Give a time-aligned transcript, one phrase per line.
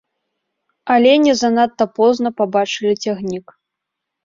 [0.95, 3.57] Алені занадта позна пабачылі цягнік.